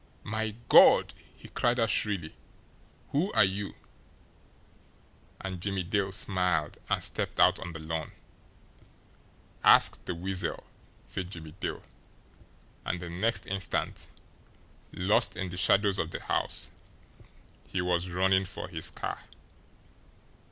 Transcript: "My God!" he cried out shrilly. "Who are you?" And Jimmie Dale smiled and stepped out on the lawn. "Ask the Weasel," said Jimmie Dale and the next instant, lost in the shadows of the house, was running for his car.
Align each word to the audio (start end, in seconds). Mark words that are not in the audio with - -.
"My 0.23 0.55
God!" 0.67 1.13
he 1.37 1.47
cried 1.49 1.79
out 1.79 1.91
shrilly. 1.91 2.33
"Who 3.11 3.31
are 3.33 3.43
you?" 3.43 3.75
And 5.39 5.61
Jimmie 5.61 5.83
Dale 5.83 6.11
smiled 6.11 6.79
and 6.89 7.03
stepped 7.03 7.39
out 7.39 7.59
on 7.59 7.73
the 7.73 7.77
lawn. 7.77 8.11
"Ask 9.63 10.03
the 10.05 10.15
Weasel," 10.15 10.63
said 11.05 11.29
Jimmie 11.29 11.53
Dale 11.59 11.83
and 12.83 12.99
the 12.99 13.11
next 13.11 13.45
instant, 13.45 14.09
lost 14.91 15.37
in 15.37 15.49
the 15.49 15.57
shadows 15.57 15.99
of 15.99 16.09
the 16.09 16.23
house, 16.23 16.69
was 17.71 18.09
running 18.09 18.45
for 18.45 18.69
his 18.69 18.89
car. 18.89 19.19